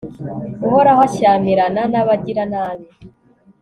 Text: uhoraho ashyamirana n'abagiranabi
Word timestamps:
uhoraho 0.67 1.01
ashyamirana 1.07 1.81
n'abagiranabi 1.93 2.87